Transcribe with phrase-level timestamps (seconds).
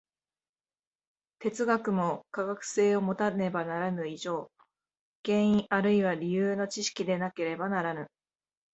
[1.37, 4.49] 哲学も科学性をもたねばならぬ以上、
[5.23, 8.09] 原因あるいは理由の知識でなければならぬ。